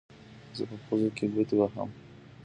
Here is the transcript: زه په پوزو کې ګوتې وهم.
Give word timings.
زه 0.57 0.63
په 0.69 0.75
پوزو 0.85 1.09
کې 1.17 1.25
ګوتې 1.33 1.55
وهم. 1.57 1.89